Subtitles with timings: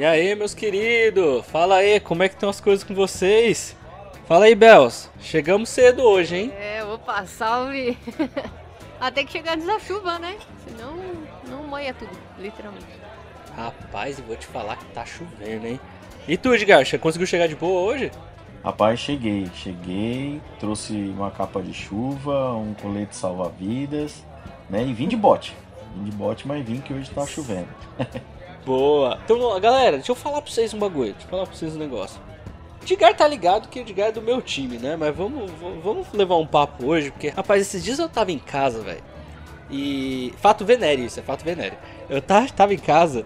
[0.00, 1.44] E aí, meus queridos?
[1.44, 3.76] Fala aí, como é que estão as coisas com vocês?
[4.26, 5.10] Fala aí, Bels.
[5.20, 6.52] Chegamos cedo hoje, hein?
[6.58, 7.98] É, opa, salve.
[8.98, 10.38] Até que chegar antes da chuva, né?
[10.66, 10.96] Senão
[11.50, 12.86] não moia tudo, literalmente.
[13.54, 15.78] Rapaz, eu vou te falar que tá chovendo, hein?
[16.26, 18.10] E tu, Edgar, você conseguiu chegar de boa hoje?
[18.64, 24.24] Rapaz, cheguei, cheguei, trouxe uma capa de chuva, um colete salva-vidas,
[24.70, 24.82] né?
[24.82, 25.54] E vim de bote.
[25.94, 27.68] Vim de bote, mas vim que hoje tá chovendo.
[28.64, 29.18] Boa.
[29.24, 31.12] Então, galera, deixa eu falar pra vocês um bagulho.
[31.12, 32.20] Deixa eu falar pra vocês um negócio.
[32.82, 34.96] Edgar tá ligado que o Edgar é do meu time, né?
[34.96, 35.50] Mas vamos,
[35.82, 39.02] vamos levar um papo hoje, porque, rapaz, esses dias eu tava em casa, velho.
[39.70, 40.34] E.
[40.38, 41.78] Fato venéreo, isso é fato venéreo.
[42.08, 43.24] Eu tava em casa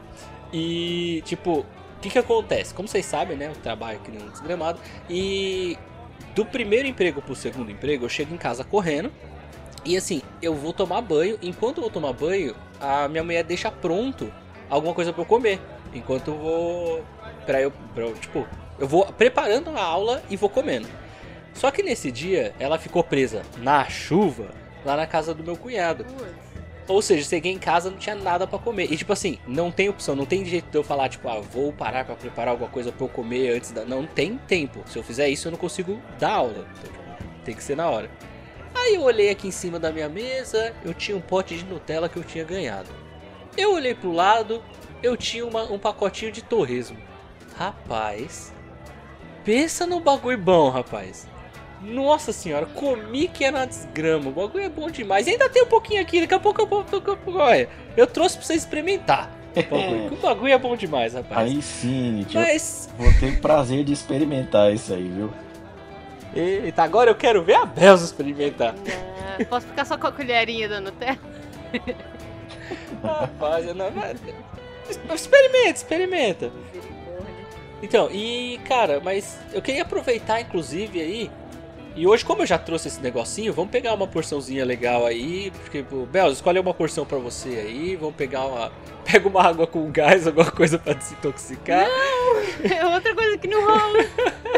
[0.52, 1.66] e, tipo, o
[2.00, 2.74] que que acontece?
[2.74, 3.48] Como vocês sabem, né?
[3.48, 4.78] Eu trabalho aqui no desgramado.
[5.08, 5.78] E
[6.34, 9.10] do primeiro emprego pro segundo emprego, eu chego em casa correndo.
[9.84, 11.38] E assim, eu vou tomar banho.
[11.42, 14.30] Enquanto eu vou tomar banho, a minha mulher deixa pronto
[14.74, 15.60] alguma coisa para eu comer.
[15.92, 17.04] Enquanto eu vou.
[17.46, 18.14] Pra eu, pra eu.
[18.14, 18.46] Tipo,
[18.78, 20.88] eu vou preparando a aula e vou comendo.
[21.54, 24.50] Só que nesse dia, ela ficou presa na chuva
[24.84, 26.04] lá na casa do meu cunhado.
[26.86, 28.92] Ou seja, cheguei em casa não tinha nada para comer.
[28.92, 31.72] E tipo assim, não tem opção, não tem jeito de eu falar, tipo, ah, vou
[31.72, 33.84] parar para preparar alguma coisa para eu comer antes da.
[33.84, 34.82] Não tem tempo.
[34.86, 36.66] Se eu fizer isso, eu não consigo dar aula.
[36.78, 36.92] Então,
[37.44, 38.10] tem que ser na hora.
[38.74, 42.08] Aí eu olhei aqui em cima da minha mesa, eu tinha um pote de Nutella
[42.08, 43.03] que eu tinha ganhado.
[43.56, 44.62] Eu olhei pro lado,
[45.02, 46.98] eu tinha uma, um pacotinho de torresmo.
[47.56, 48.52] Rapaz,
[49.44, 51.28] pensa no bagulho bom, rapaz.
[51.80, 54.30] Nossa senhora, comi que era uma desgrama.
[54.30, 55.26] O bagulho é bom demais.
[55.26, 56.68] E ainda tem um pouquinho aqui, daqui a pouco eu,
[57.06, 59.30] eu, olha, eu trouxe pra você experimentar.
[59.54, 61.48] O bagulho, o bagulho é bom demais, rapaz.
[61.48, 62.88] Aí sim, tio, Mas...
[62.98, 65.30] vou ter o prazer de experimentar isso aí, viu?
[66.34, 68.74] Eita, agora eu quero ver a Belza experimentar.
[68.74, 71.18] Não, posso ficar só com a colherinha da Nutella?
[73.02, 74.20] Rapaz, não, mas...
[75.14, 76.52] experimenta, experimenta.
[77.82, 81.30] Então, e cara, mas eu queria aproveitar inclusive aí.
[81.96, 85.52] E hoje, como eu já trouxe esse negocinho, vamos pegar uma porçãozinha legal aí.
[85.70, 87.94] Tipo, Bel, escolhe uma porção para você aí.
[87.94, 88.72] Vamos pegar uma.
[89.04, 91.86] Pega uma água com gás, alguma coisa para desintoxicar.
[91.86, 93.98] Não, é outra coisa que não rola.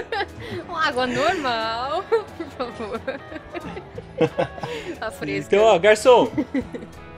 [0.68, 3.00] uma água normal, por favor.
[4.98, 5.54] Tá fresca.
[5.54, 6.30] Então, ó, garçom.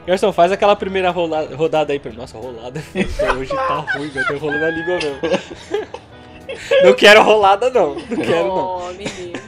[0.08, 2.82] Garçom, faz aquela primeira rola, rodada aí pra Nossa, rolada
[3.38, 5.18] hoje tá ruim, vai ter rolando a língua mesmo.
[6.82, 7.94] Não quero rolada, não.
[7.94, 8.88] Não quero, não.
[8.88, 9.38] Oh, menino.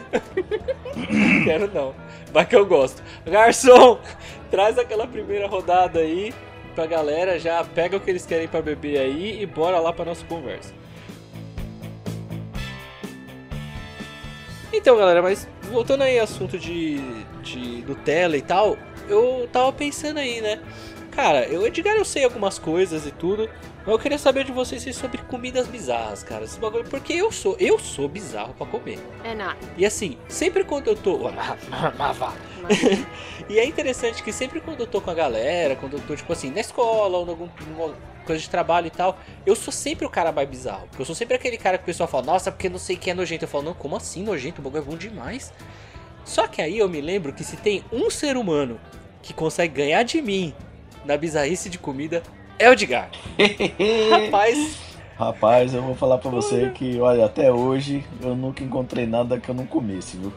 [1.09, 1.95] Não quero, não.
[2.31, 3.03] Vai que eu gosto.
[3.25, 3.99] Garçom,
[4.51, 6.35] traz aquela primeira rodada aí
[6.75, 7.39] pra galera.
[7.39, 10.75] Já pega o que eles querem pra beber aí e bora lá pra nossa conversa.
[14.71, 17.01] Então, galera, mas voltando aí ao assunto de,
[17.43, 18.77] de Nutella e tal,
[19.11, 20.61] eu tava pensando aí, né?
[21.11, 24.95] Cara, eu, Edgar, eu sei algumas coisas e tudo, mas eu queria saber de vocês
[24.95, 26.45] sobre comidas bizarras, cara.
[26.45, 28.99] Esse bagulho, porque eu sou, eu sou bizarro para comer.
[29.25, 29.59] É nada.
[29.77, 31.29] E assim, sempre quando eu tô.
[33.49, 36.33] e é interessante que sempre quando eu tô com a galera, quando eu tô, tipo
[36.33, 37.51] assim, na escola ou em alguma
[38.25, 40.87] coisa de trabalho e tal, eu sou sempre o cara mais bizarro.
[40.89, 43.11] Porque eu sou sempre aquele cara que o pessoal fala, nossa, porque não sei que
[43.11, 43.45] é nojento.
[43.45, 44.61] Eu falo, não, como assim nojento?
[44.61, 45.53] O bagulho é bom demais.
[46.25, 48.79] Só que aí eu me lembro que se tem um ser humano
[49.23, 50.55] que consegue ganhar de mim
[51.05, 52.23] na bizarrice de comida
[52.59, 53.11] é o Edgar.
[54.11, 54.77] Rapaz.
[55.17, 59.49] Rapaz, eu vou falar para você que, olha, até hoje eu nunca encontrei nada que
[59.49, 60.33] eu não comesse, viu?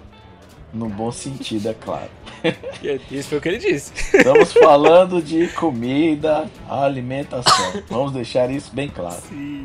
[0.74, 2.10] No bom sentido, é claro.
[3.12, 3.94] Isso foi o que ele disse.
[4.18, 7.84] Estamos falando de comida, alimentação.
[7.90, 9.22] Vamos deixar isso bem claro.
[9.30, 9.64] Sim.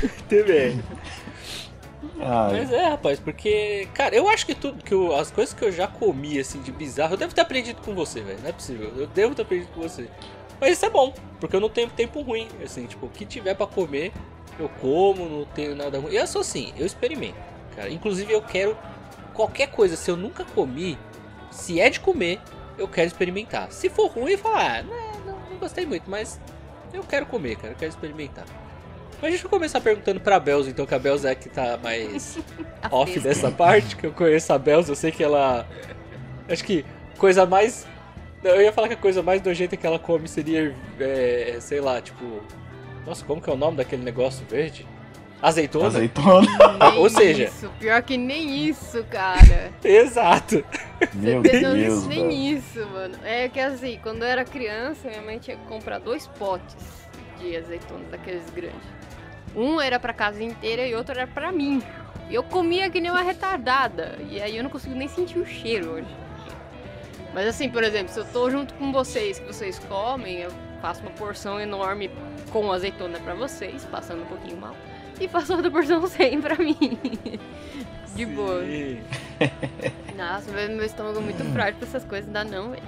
[0.00, 0.82] Muito bem.
[2.22, 2.52] Ai.
[2.52, 5.72] Mas é, rapaz, porque, cara, eu acho que tudo, que eu, as coisas que eu
[5.72, 8.38] já comi, assim, de bizarro, eu devo ter aprendido com você, velho.
[8.40, 8.92] Não é possível.
[8.96, 10.08] Eu devo ter aprendido com você.
[10.60, 13.54] Mas isso é bom, porque eu não tenho tempo ruim, assim, tipo, o que tiver
[13.54, 14.12] para comer,
[14.58, 16.12] eu como, não tenho nada ruim.
[16.12, 17.38] Eu sou assim, eu experimento,
[17.74, 17.88] cara.
[17.88, 18.76] Inclusive, eu quero
[19.32, 20.98] qualquer coisa, se eu nunca comi,
[21.50, 22.40] se é de comer,
[22.76, 23.72] eu quero experimentar.
[23.72, 26.38] Se for ruim, falar, ah, não, não, não gostei muito, mas
[26.92, 28.44] eu quero comer, cara, eu quero experimentar.
[29.20, 32.38] Mas deixa eu começar perguntando pra Belza, então, que a Belza é que tá mais
[32.90, 35.66] off dessa parte, que eu conheço a Belza, eu sei que ela.
[36.48, 36.84] Acho que
[37.18, 37.86] coisa mais.
[38.42, 42.00] Eu ia falar que a coisa mais nojenta que ela come seria, é, sei lá,
[42.00, 42.42] tipo.
[43.06, 44.86] Nossa, como que é o nome daquele negócio verde?
[45.42, 45.86] Azeitona?
[45.86, 46.48] Azeitona.
[46.98, 47.44] Ou seja.
[47.44, 49.72] Isso, pior que nem isso, cara.
[49.82, 50.64] Exato.
[51.14, 52.06] Meu Deus.
[52.06, 52.32] Nem mano.
[52.32, 53.14] isso, mano.
[53.24, 56.76] É que assim, quando eu era criança, minha mãe tinha que comprar dois potes
[57.38, 59.00] de azeitona daqueles grandes.
[59.54, 61.82] Um era pra casa inteira e outro era pra mim.
[62.30, 64.16] Eu comia que nem uma retardada.
[64.28, 66.16] E aí eu não consigo nem sentir o cheiro hoje.
[67.34, 70.50] Mas assim, por exemplo, se eu tô junto com vocês, que vocês comem, eu
[70.80, 72.10] faço uma porção enorme
[72.50, 74.74] com azeitona pra vocês, passando um pouquinho mal.
[75.20, 76.98] E faço outra porção sem pra mim.
[78.14, 78.64] De boa.
[78.64, 79.00] Sim.
[80.16, 82.82] Nossa, meu, meu estômago é muito frágil pra essas coisas, não dá não, velho.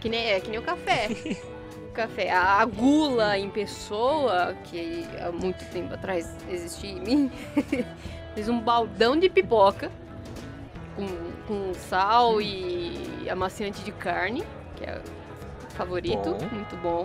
[0.00, 1.08] Que nem, é que nem o café.
[1.98, 7.32] Café, a, gula em pessoa, que há muito tempo atrás existia em mim,
[8.36, 9.90] fiz um baldão de pipoca
[10.94, 11.06] com,
[11.48, 14.44] com sal e amaciante de carne,
[14.76, 15.02] que é
[15.66, 16.48] o favorito, Bom.
[16.52, 17.04] muito bom.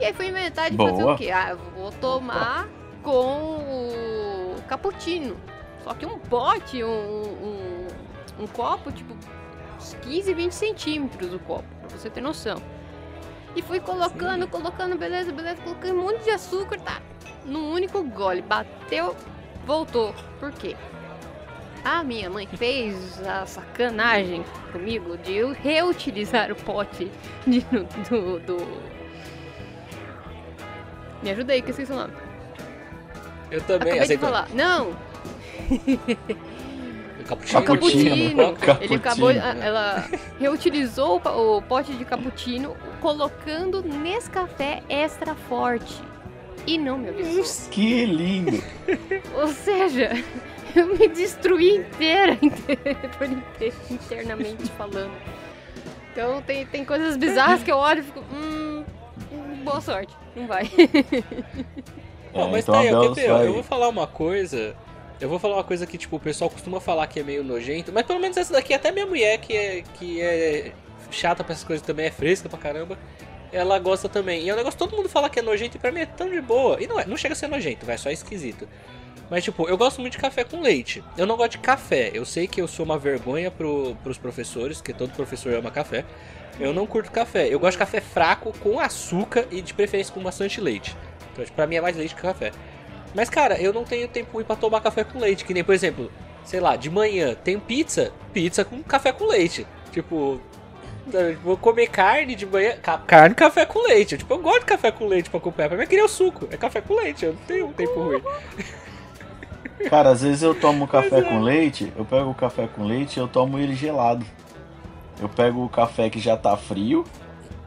[0.00, 1.12] E aí fui inventar de fazer Boa.
[1.12, 1.30] o quê?
[1.30, 2.70] Ah, eu vou tomar
[3.02, 5.36] com o cappuccino.
[5.84, 7.86] Só que um pote, um, um,
[8.40, 9.14] um copo, tipo,
[9.76, 12.62] uns 15, 20 centímetros o copo, pra você ter noção.
[13.56, 17.00] E fui colocando, colocando, beleza, beleza, colocando um monte de açúcar, tá?
[17.44, 18.42] Num único gole.
[18.42, 19.16] Bateu,
[19.64, 20.14] voltou.
[20.38, 20.76] Por quê?
[21.82, 27.10] A minha mãe fez a sacanagem comigo de eu reutilizar o pote
[27.46, 27.60] de-
[28.10, 28.82] do, do-
[31.22, 32.12] Me ajuda aí que eu esqueci o nome.
[33.50, 33.76] Eu também.
[33.92, 34.32] Acabei de azeitona.
[34.32, 34.48] falar.
[34.52, 34.90] Não,
[37.26, 37.60] Cappuccino.
[37.60, 38.56] o cappuccino.
[38.80, 40.04] Ele acabou, ela
[40.38, 42.76] reutilizou o pote de cappuccino
[43.06, 46.02] colocando Nescafé extra forte.
[46.66, 47.68] E não me avisou.
[47.70, 48.60] Que lindo!
[49.40, 50.10] Ou seja,
[50.74, 52.36] eu me destruí inteira,
[53.16, 55.12] por inteiro, internamente falando.
[56.10, 58.24] Então tem, tem coisas bizarras que eu olho e fico.
[58.34, 58.84] Hum,
[59.62, 60.12] boa sorte.
[60.34, 60.68] Não vai.
[62.34, 64.74] É, mas então tá aí, vai- eu vou falar uma coisa.
[65.20, 67.92] Eu vou falar uma coisa que, tipo, o pessoal costuma falar que é meio nojento,
[67.92, 70.72] mas pelo menos essa daqui, até minha mulher, que é, que é
[71.10, 72.98] chata pra essas coisas também, é fresca pra caramba,
[73.52, 74.42] ela gosta também.
[74.42, 76.28] E é um negócio todo mundo fala que é nojento e pra mim é tão
[76.28, 76.82] de boa.
[76.82, 78.68] E não é, não chega a ser nojento, vai, só é esquisito.
[79.30, 81.02] Mas, tipo, eu gosto muito de café com leite.
[81.16, 82.10] Eu não gosto de café.
[82.14, 86.04] Eu sei que eu sou uma vergonha pro, pros professores, que todo professor ama café.
[86.60, 87.52] Eu não curto café.
[87.52, 90.96] Eu gosto de café fraco, com açúcar e de preferência com bastante leite.
[91.32, 92.52] Então, tipo, pra mim é mais leite que café.
[93.14, 95.44] Mas, cara, eu não tenho tempo ruim pra tomar café com leite.
[95.44, 96.10] Que nem, por exemplo,
[96.44, 99.66] sei lá, de manhã tem pizza, pizza com café com leite.
[99.90, 100.40] Tipo,
[101.42, 104.18] vou comer carne de manhã, ca- carne café com leite.
[104.18, 105.68] Tipo, eu gosto de café com leite pra acompanhar.
[105.68, 107.24] Pra mim é que nem o suco, é café com leite.
[107.24, 108.22] Eu não tenho tempo ruim.
[109.90, 111.22] Cara, às vezes eu tomo café é.
[111.22, 114.24] com leite, eu pego o café com leite e eu tomo ele gelado.
[115.20, 117.04] Eu pego o café que já tá frio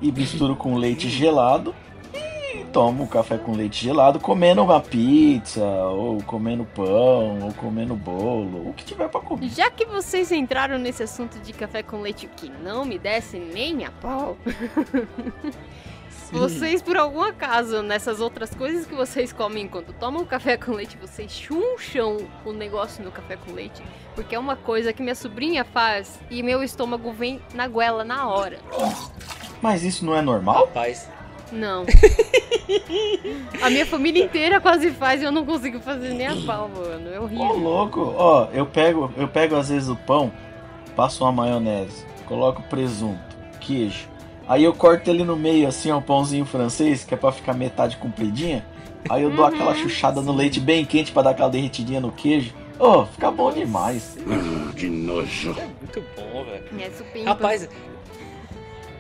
[0.02, 1.74] e misturo com leite gelado
[2.54, 8.70] e tomo café com leite gelado comendo uma pizza, ou comendo pão, ou comendo bolo,
[8.70, 9.50] o que tiver pra comer.
[9.50, 13.86] Já que vocês entraram nesse assunto de café com leite que não me desce nem
[13.86, 14.38] a pau,
[16.32, 20.98] vocês por algum acaso, nessas outras coisas que vocês comem enquanto tomam café com leite,
[20.98, 23.82] vocês chuncham o negócio do café com leite?
[24.16, 28.28] Porque é uma coisa que minha sobrinha faz e meu estômago vem na goela na
[28.28, 28.60] hora.
[29.62, 30.66] Mas isso não é normal?
[30.66, 31.10] Rapaz,
[31.52, 31.86] Não.
[33.62, 37.10] A minha família inteira quase faz e eu não consigo fazer nem a pau, mano.
[37.14, 37.58] É Ô horrível.
[37.58, 40.32] louco, ó, eu pego, eu pego às vezes o pão,
[40.96, 43.20] passo uma maionese, coloco presunto,
[43.60, 44.08] queijo.
[44.48, 47.54] Aí eu corto ele no meio assim, ó, um pãozinho francês, que é pra ficar
[47.54, 48.66] metade compridinha.
[49.10, 52.12] Aí eu dou Uhum, aquela chuchada no leite bem quente pra dar aquela derretidinha no
[52.12, 52.54] queijo.
[52.80, 54.18] Ô, fica bom demais.
[54.76, 55.52] Que nojo.
[55.58, 56.64] é muito bom, velho.
[56.80, 57.24] É.
[57.26, 57.70] Rapaz,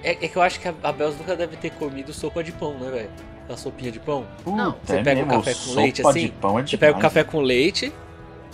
[0.03, 2.51] é, é que eu acho que a, a Bels nunca deve ter comido sopa de
[2.51, 3.10] pão, né, velho?
[3.44, 4.25] Aquela sopinha de pão.
[4.46, 4.74] Não.
[4.74, 6.98] Puta, Você é pega o café com sopa leite, assim, de pão é Você pega
[6.98, 7.94] o café com leite,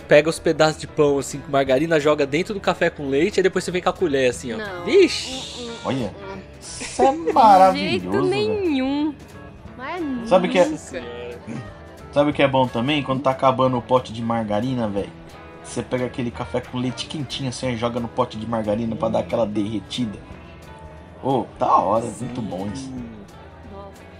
[0.08, 3.42] pega os pedaços de pão assim com margarina, joga dentro do café com leite, e
[3.42, 4.56] depois você vem com a colher assim, ó.
[4.56, 4.84] Não.
[4.84, 5.60] Vixe!
[5.60, 6.14] Hum, hum, Olha.
[6.34, 6.38] hum.
[6.60, 8.24] Isso é De jeito maravilhoso, velho.
[8.30, 9.14] nenhum.
[9.76, 10.76] Mas Sabe o que é-.
[12.12, 13.02] Sabe o que é bom também?
[13.02, 15.10] Quando tá acabando o pote de margarina, velho.
[15.62, 19.08] Você pega aquele café com leite quentinho assim e joga no pote de margarina pra
[19.08, 20.18] dar aquela derretida.
[21.26, 22.92] Ô, da hora, muito bom isso.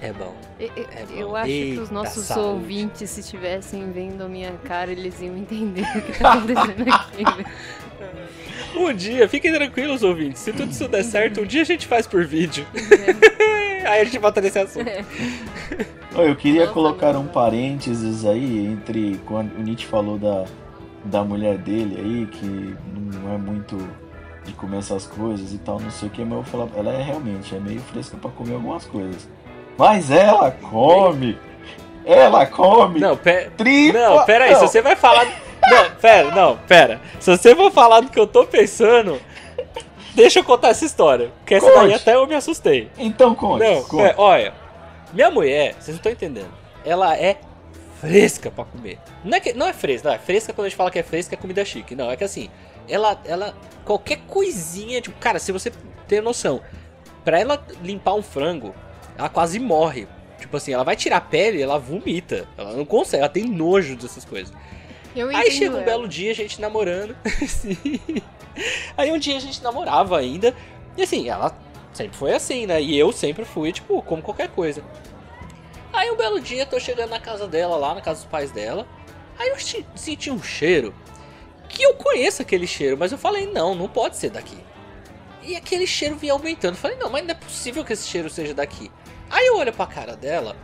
[0.02, 0.34] É bom.
[0.58, 0.72] É
[1.06, 1.14] bom.
[1.14, 2.48] eu acho que Eita, os nossos saúde.
[2.48, 7.24] ouvintes, se estivessem vendo a minha cara, eles iam entender o que tá acontecendo aqui.
[7.24, 7.46] velho.
[8.76, 10.40] Um dia, fiquem tranquilos, ouvintes.
[10.40, 12.66] Se tudo isso der certo, um dia a gente faz por vídeo.
[13.86, 14.88] Aí a gente volta nesse assunto.
[14.88, 15.04] É.
[16.12, 20.44] Eu queria Nossa, colocar um parênteses aí entre quando o Nietzsche falou da,
[21.04, 22.76] da mulher dele aí, que
[23.22, 23.78] não é muito
[24.46, 27.02] de comer essas coisas e tal, não sei o que, mas eu falar, ela é
[27.02, 29.28] realmente, é meio fresca pra comer algumas coisas.
[29.76, 31.38] Mas ela come!
[32.04, 33.00] Ela come!
[33.00, 33.50] Não, pera.
[33.56, 33.98] Tripa!
[33.98, 35.26] Não, pera aí, se Não, você vai falar.
[35.68, 37.00] Não, pera, não, pera.
[37.18, 39.20] Se você for falar do que eu tô pensando,
[40.14, 41.30] deixa eu contar essa história.
[41.38, 41.94] Porque essa daí Conte.
[41.94, 42.88] até eu me assustei.
[42.96, 44.02] Então conte, Não, conte.
[44.02, 44.54] é, olha,
[45.12, 46.52] minha mulher, vocês não estão entendendo.
[46.84, 47.36] Ela é
[48.00, 48.98] fresca pra comer.
[49.24, 51.02] Não é, que, não é fresca, não, é fresca quando a gente fala que é
[51.02, 51.94] fresca é comida chique.
[51.96, 52.48] Não, é que assim,
[52.88, 55.72] ela, ela, qualquer coisinha, tipo, cara, se você
[56.08, 56.60] tem noção,
[57.24, 58.74] pra ela limpar um frango,
[59.16, 60.06] ela quase morre.
[60.38, 62.46] Tipo assim, ela vai tirar a pele, ela vomita.
[62.56, 64.54] Ela não consegue, ela tem nojo dessas coisas.
[65.14, 65.84] Eu Aí chega um ela.
[65.84, 67.16] belo dia, a gente namorando.
[68.96, 70.54] Aí um dia a gente namorava ainda.
[70.96, 71.56] E assim, ela
[71.92, 72.80] sempre foi assim, né?
[72.82, 74.84] E eu sempre fui, tipo, como qualquer coisa.
[75.92, 78.86] Aí um belo dia, tô chegando na casa dela, lá na casa dos pais dela.
[79.38, 79.56] Aí eu
[79.94, 80.94] senti um cheiro.
[81.76, 84.56] Que eu conheço aquele cheiro, mas eu falei, não, não pode ser daqui.
[85.42, 86.72] E aquele cheiro vinha aumentando.
[86.72, 88.90] Eu falei, não, mas não é possível que esse cheiro seja daqui.
[89.28, 90.56] Aí eu olho pra cara dela.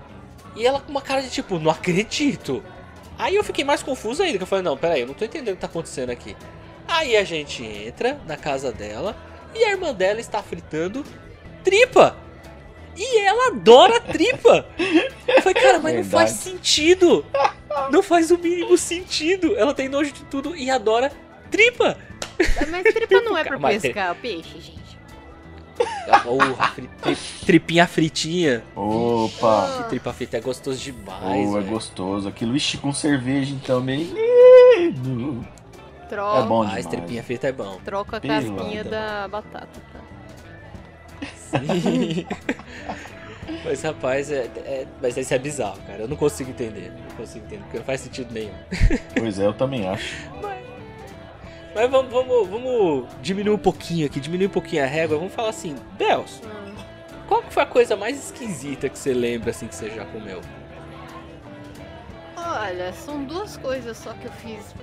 [0.57, 2.65] E ela com uma cara de tipo, não acredito.
[3.19, 5.53] Aí eu fiquei mais confuso ainda, que eu falei, não, peraí, eu não tô entendendo
[5.53, 6.35] o que tá acontecendo aqui.
[6.89, 9.15] Aí a gente entra na casa dela
[9.55, 11.05] e a irmã dela está fritando
[11.63, 12.17] tripa.
[12.97, 14.67] E ela adora tripa.
[15.27, 16.51] Eu falei, cara, mas não faz Verdade.
[16.51, 17.25] sentido.
[17.91, 19.57] Não faz o mínimo sentido.
[19.57, 21.11] Ela tem nojo de tudo e adora
[21.51, 21.97] tripa.
[22.71, 24.83] Mas tripa não é pra Mas pescar peixe, gente.
[26.23, 28.63] Porra, fri- tri- tripinha fritinha.
[28.77, 29.87] Opa!
[29.89, 31.49] Tripa frita é gostoso demais.
[31.51, 32.29] Oh, é gostoso.
[32.29, 35.47] Aquilo, ixi, com cerveja então, menino.
[36.09, 36.87] Troca, É bom Mas demais.
[36.87, 37.81] tripinha frita é bom.
[37.85, 40.01] troca a casquinha da batata, tá?
[41.53, 42.27] Sim.
[43.65, 46.03] Mas rapaz, é, é- mas isso é bizarro, cara.
[46.03, 46.91] Eu não consigo entender.
[47.09, 48.53] Não consigo entender, porque não faz sentido nenhum.
[49.19, 50.17] Pois é, eu também acho.
[51.75, 55.17] Mas vamos, vamos, vamos diminuir um pouquinho aqui, diminuir um pouquinho a régua.
[55.19, 56.75] Vamos falar assim, Bels, Hum.
[57.29, 60.41] qual foi a coisa mais esquisita que você lembra assim que você já comeu?
[62.37, 64.75] Olha, são duas coisas só que eu fiz.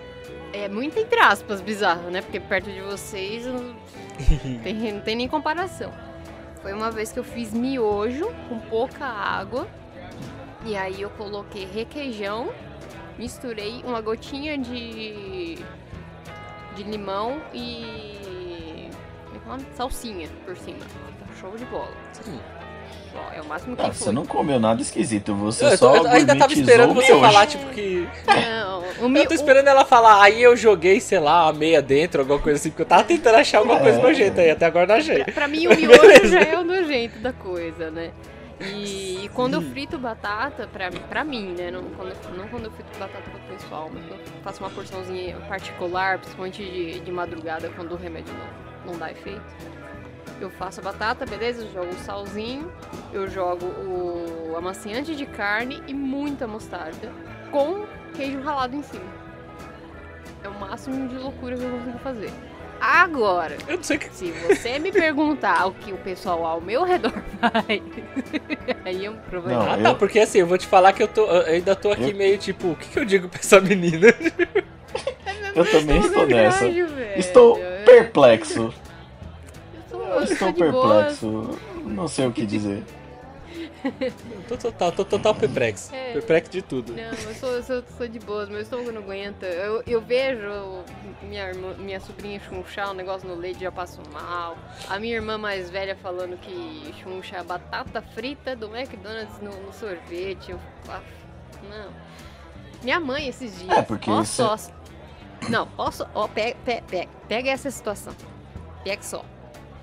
[0.54, 2.22] É muito entre aspas bizarro, né?
[2.22, 3.76] Porque perto de vocês não
[4.64, 5.92] tem, não tem nem comparação.
[6.62, 9.68] Foi uma vez que eu fiz miojo com pouca água.
[10.66, 12.50] E aí eu coloquei requeijão,
[13.18, 15.58] misturei uma gotinha de.
[16.76, 18.90] de limão e.
[19.44, 19.76] como é que é?
[19.76, 20.80] Salsinha por cima.
[20.80, 21.92] Fica show de bola.
[22.28, 22.38] Hum.
[23.14, 23.94] Só, é o máximo que Ah, foi.
[23.94, 27.08] você não comeu nada esquisito, você Eu, tô- só eu ainda tava esperando o você
[27.14, 27.22] miojo.
[27.26, 28.08] falar, tipo, que.
[28.28, 32.40] Não, Eu tô esperando ela falar, aí eu joguei, sei lá, a meia dentro, alguma
[32.40, 35.24] coisa assim, porque eu tava tentando achar alguma coisa nojenta aí, até agora não achei.
[35.24, 36.28] Pra, pra mim, o miojo Beleza.
[36.28, 38.12] já é o nojento da coisa, né?
[38.62, 41.72] E, e quando eu frito batata, pra, pra mim, né?
[41.72, 45.38] Não quando, não quando eu frito batata pro pessoal, mas quando eu faço uma porçãozinha
[45.48, 49.42] particular, principalmente de, de madrugada, quando o remédio não, não dá efeito.
[50.42, 51.64] Eu faço a batata, beleza?
[51.64, 52.72] Eu jogo o salzinho,
[53.14, 57.12] eu jogo o amaciante de carne e muita mostarda
[57.52, 59.04] com queijo ralado em cima.
[60.44, 62.32] É o máximo de loucura que eu consigo fazer.
[62.82, 64.10] Agora, Eu não sei que.
[64.16, 67.12] se você me perguntar o que o pessoal ao meu redor
[67.42, 67.82] faz,
[68.86, 69.66] aí é um problema.
[69.66, 71.76] Não, Ah, tá, eu- porque assim, eu vou te falar que eu, tô, eu ainda
[71.76, 74.08] tô aqui Eu- meio tipo, o que, que eu digo pra essa menina?
[75.56, 76.66] Eu também É estou nessa.
[76.70, 76.88] velho.
[77.18, 78.74] Estou Eu perplexo.
[79.90, 80.88] tô- Eu eu estou tô de boa.
[81.04, 81.60] perplexo.
[81.84, 82.84] Não sei o que dizer.
[84.48, 85.94] Tô total, tô total perplexo.
[85.94, 86.14] É.
[86.14, 86.94] Perplexo de tudo.
[86.94, 89.46] Não, eu sou, eu sou, eu sou de boas, meu estômago não aguenta.
[89.46, 90.84] Eu, eu vejo
[91.22, 94.58] minha, irmã, minha sobrinha chunchar um negócio no leite e já passo mal.
[94.88, 100.52] A minha irmã mais velha falando que chuncha batata frita do McDonald's no, no sorvete.
[100.52, 100.60] Eu,
[100.90, 101.02] ah,
[101.70, 101.92] não.
[102.84, 103.78] Minha mãe esses dias.
[103.78, 104.72] É, porque ó, isso é- só.
[105.50, 106.06] Não, posso.
[106.14, 108.14] Ó, pega, pega, pega, pega essa situação.
[108.84, 109.24] Pega só.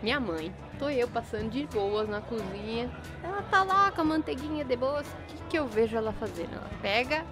[0.02, 2.90] Minha mãe, tô eu passando de boas na cozinha.
[3.22, 5.06] Ela tá lá com a manteiguinha de boas.
[5.06, 6.54] O que, que eu vejo ela fazendo?
[6.54, 7.24] Ela pega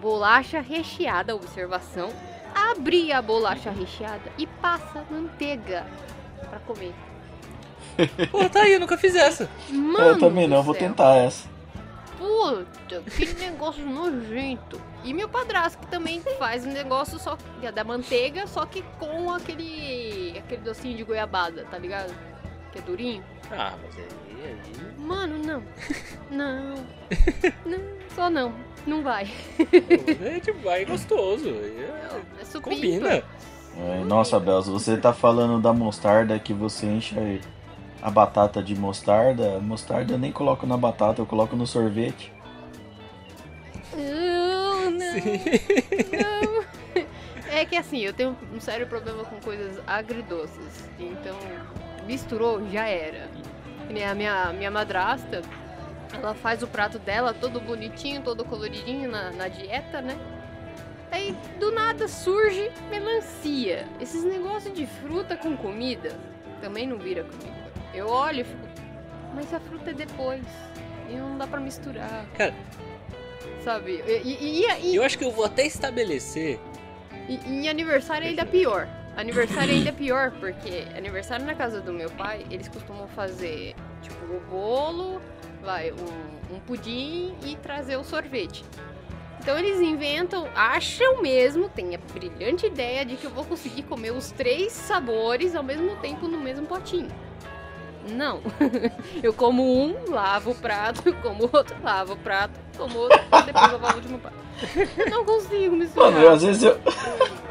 [0.00, 2.10] bolacha recheada, observação.
[2.54, 5.86] Abre a bolacha recheada e passa manteiga
[6.48, 6.94] pra comer.
[8.30, 9.48] Pô, tá aí, eu nunca fiz essa.
[9.68, 11.48] Mano eu também não, vou tentar essa.
[12.16, 14.80] Puta, que negócio nojento.
[15.04, 19.32] E meu padrasto que também faz um negócio só é da manteiga, só que com
[19.32, 22.12] aquele aquele docinho de goiabada, tá ligado?
[22.72, 23.24] Que é durinho.
[23.50, 24.04] Ah, mas aí,
[24.44, 24.98] aí.
[24.98, 25.62] Mano, não.
[26.30, 26.74] Não.
[27.64, 27.78] Não,
[28.14, 28.52] só não.
[28.86, 29.30] Não vai.
[30.20, 31.48] É tipo, vai gostoso.
[31.48, 32.70] É, É supimpa.
[32.76, 33.22] combina.
[33.78, 37.40] É, nossa, Belza, você tá falando da mostarda que você enche
[38.02, 39.58] a batata de mostarda.
[39.60, 42.30] Mostarda eu nem coloco na batata, eu coloco no sorvete.
[43.96, 45.40] Não, não, Sim.
[46.12, 46.64] não.
[47.50, 50.84] É que assim, eu tenho um sério problema com coisas agridoces.
[50.98, 51.36] Então,
[52.08, 53.28] misturou, já era.
[53.86, 55.42] Que nem a minha, minha madrasta,
[56.12, 60.18] ela faz o prato dela todo bonitinho, todo coloridinho na, na dieta, né?
[61.10, 63.86] Aí, do nada, surge melancia.
[64.00, 66.14] Esses negócios de fruta com comida
[66.60, 67.68] também não vira comida.
[67.94, 68.68] Eu olho e fico,
[69.34, 70.42] mas a fruta é depois.
[71.08, 72.26] E não dá pra misturar.
[72.36, 72.54] Cara.
[73.64, 74.02] Sabe?
[74.06, 76.58] E, e, e, Eu acho que eu vou até estabelecer.
[77.26, 78.86] e, em aniversário ainda pior.
[79.18, 84.24] Aniversário ainda é pior, porque aniversário na casa do meu pai, eles costumam fazer, tipo,
[84.26, 85.20] o bolo,
[85.60, 88.64] vai, um, um pudim e trazer o sorvete.
[89.40, 94.12] Então eles inventam, acham mesmo, tem a brilhante ideia de que eu vou conseguir comer
[94.12, 97.10] os três sabores ao mesmo tempo no mesmo potinho.
[98.12, 98.40] Não.
[99.20, 103.72] Eu como um, lavo o prato, como o outro, lavo o prato, como outro, depois
[103.72, 104.36] eu lavo o último prato.
[104.96, 106.12] Eu não consigo misturar.
[106.12, 106.78] Mano, às vezes eu.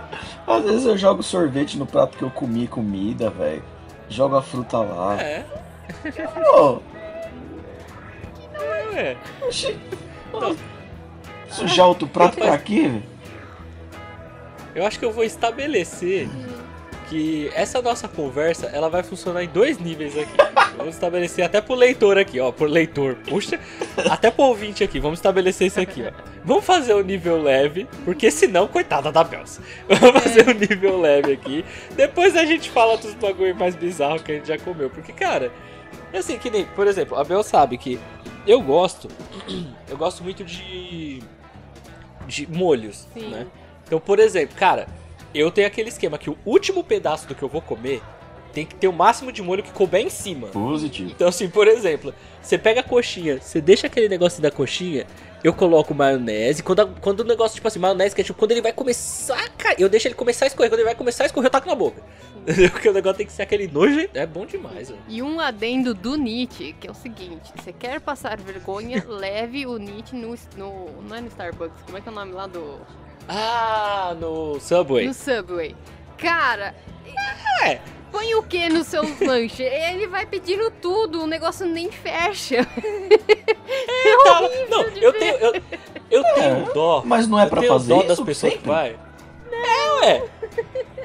[0.48, 3.64] às vezes eu jogo sorvete no prato que eu comi comida, velho.
[4.10, 5.22] Jogo a fruta lá.
[5.22, 5.46] É,
[6.52, 6.82] Pô,
[8.96, 9.18] é.
[9.46, 9.78] oxi.
[11.50, 13.04] Sujar outro prato pra quê, velho?
[14.74, 16.30] Eu acho que eu vou estabelecer
[17.10, 20.38] que essa nossa conversa ela vai funcionar em dois níveis aqui.
[20.78, 22.52] Vamos estabelecer até pro leitor aqui, ó.
[22.52, 23.60] Por leitor, puxa.
[24.10, 26.12] Até pro ouvinte aqui, vamos estabelecer isso aqui, ó.
[26.46, 29.62] Vamos fazer o nível leve, porque senão, coitada da Belsa.
[29.90, 31.66] Vamos fazer o nível leve aqui.
[31.96, 34.90] Depois a gente fala dos bagulho mais bizarros que a gente já comeu.
[34.90, 35.52] Porque, cara,
[36.14, 38.00] é assim, que nem, por exemplo, a Bel sabe que
[38.46, 39.08] eu gosto.
[39.90, 41.24] Eu gosto muito de.
[42.28, 43.30] de molhos, Sim.
[43.30, 43.48] né?
[43.86, 44.86] Então, por exemplo, cara,
[45.34, 48.02] eu tenho aquele esquema que o último pedaço do que eu vou comer
[48.58, 50.48] tem que ter o máximo de molho que couber em cima.
[50.48, 51.12] Positivo.
[51.12, 52.12] Então, assim, por exemplo,
[52.42, 55.06] você pega a coxinha, você deixa aquele negócio da coxinha,
[55.44, 56.64] eu coloco maionese.
[56.64, 59.40] Quando, a- quando o negócio, tipo assim, maionese, que é tipo, quando ele vai começar
[59.40, 60.72] a cair, eu deixo ele começar a escorrer.
[60.72, 62.02] Quando ele vai começar a escorrer, eu taco na boca.
[62.48, 62.72] Entendeu?
[62.72, 64.10] Porque o negócio tem que ser aquele nojo.
[64.16, 65.02] É bom demais, velho.
[65.08, 69.78] E um adendo do Nietzsche, que é o seguinte: você quer passar vergonha, leve o
[69.78, 71.02] Nietzsche no, no.
[71.08, 72.80] Não é no Starbucks, como é que é o nome lá do.
[73.28, 75.06] Ah, no Subway.
[75.06, 75.76] No Subway.
[76.18, 76.74] Cara,
[77.64, 77.80] É,
[78.18, 79.62] põe o que no seu lanche?
[79.62, 82.66] Ele vai pedindo tudo, o negócio nem fecha.
[84.24, 85.62] Cara, não, de eu tenho, eu,
[86.10, 87.04] eu tenho dó.
[87.06, 88.72] Mas não é pra fazer dó isso das pessoas que sempre?
[88.72, 89.00] vai.
[89.52, 90.30] É, ué.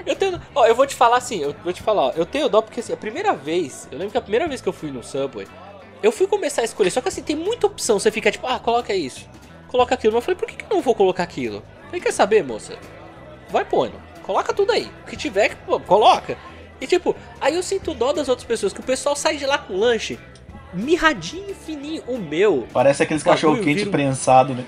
[0.07, 0.41] Eu tenho.
[0.55, 2.81] Ó, eu vou te falar assim, eu vou te falar, ó, eu tenho dó porque
[2.81, 5.47] assim, a primeira vez, eu lembro que a primeira vez que eu fui no Subway,
[6.03, 8.59] eu fui começar a escolher, só que assim, tem muita opção, você fica tipo, ah,
[8.59, 9.29] coloca isso,
[9.69, 10.15] coloca aquilo.
[10.15, 11.63] Mas eu falei, por que, que eu não vou colocar aquilo?
[11.87, 12.79] Falei, quer saber, moça?
[13.51, 14.91] Vai pondo, coloca tudo aí.
[15.03, 16.39] O que tiver, coloca.
[16.83, 19.57] E tipo, aí eu sinto dó das outras pessoas, que o pessoal sai de lá
[19.59, 20.19] com lanche
[20.75, 22.03] mirradinho, fininho.
[22.09, 24.65] O meu, Parece aqueles cachorro quente um- prensado, né?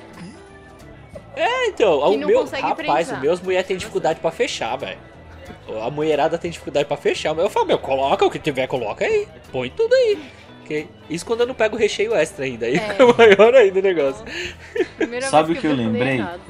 [1.36, 3.14] É, então, Que o não meu, rapaz, prensar.
[3.16, 4.98] os meus mulher tem dificuldade pra fechar, velho.
[5.82, 9.04] A mulherada tem dificuldade pra fechar, mas eu falo, meu, coloca o que tiver, coloca
[9.04, 9.26] aí.
[9.50, 10.22] Põe tudo aí.
[10.62, 10.88] Ok?
[11.10, 12.80] Isso quando eu não pego o recheio extra ainda, aí É.
[12.80, 14.24] fica maior ainda o negócio.
[15.28, 16.18] Sabe o que eu vi, falei lembrei?
[16.18, 16.40] errado.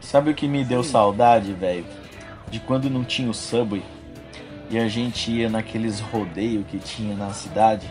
[0.00, 1.84] Sabe o que me deu saudade, velho?
[2.48, 3.82] De quando não tinha o Subway
[4.72, 7.86] e a gente ia naqueles rodeios que tinha na cidade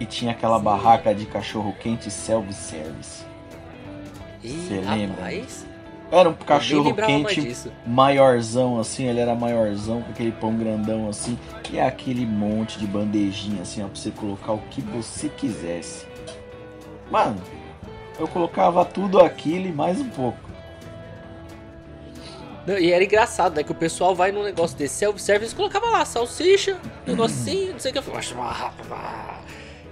[0.00, 0.64] e tinha aquela Sim.
[0.64, 3.26] barraca de cachorro quente self-service.
[4.42, 5.22] Ih, Cê lembra?
[5.22, 5.66] rapaz,
[6.10, 7.54] Era um cachorro quente
[7.86, 11.38] maiorzão assim, ele era maiorzão com aquele pão grandão assim,
[11.70, 16.06] e aquele monte de bandejinha assim, ó, pra você colocar o que você quisesse.
[17.10, 17.36] Mano,
[18.18, 20.47] eu colocava tudo aquilo e mais um pouco.
[22.78, 23.62] E era engraçado, né?
[23.62, 26.76] Que o pessoal vai num negócio desse self-service e colocava lá salsicha,
[27.06, 27.98] negocinho, não sei o que.
[27.98, 29.40] Eu falei, "Ah,